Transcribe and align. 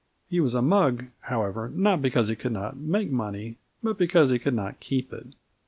He 0.31 0.39
was 0.39 0.55
a 0.55 0.63
mug, 0.63 1.05
however, 1.19 1.69
not 1.75 2.01
because 2.01 2.27
he 2.27 2.35
could 2.35 2.53
not 2.53 2.75
make 2.75 3.11
money, 3.11 3.59
but 3.83 3.99
because 3.99 4.31
he 4.31 4.39
could 4.39 4.55
not 4.55 4.79
keep 4.79 5.13
it. 5.13 5.27